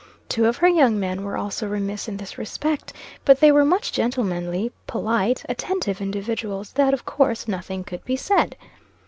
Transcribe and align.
Two 0.27 0.45
of 0.47 0.57
her 0.57 0.67
young 0.67 0.99
men 0.99 1.23
were 1.23 1.37
also 1.37 1.67
remiss 1.67 2.07
in 2.07 2.17
this 2.17 2.35
respect, 2.39 2.91
but 3.23 3.39
they 3.39 3.51
were 3.51 3.69
such 3.69 3.91
gentlemanly, 3.91 4.71
polite, 4.87 5.45
attentive 5.47 6.01
individuals, 6.01 6.71
that, 6.73 6.91
of 6.95 7.05
course, 7.05 7.47
nothing 7.47 7.83
could 7.83 8.03
be 8.03 8.15
said. 8.15 8.55